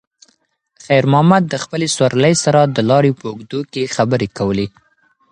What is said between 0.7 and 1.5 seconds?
خیر محمد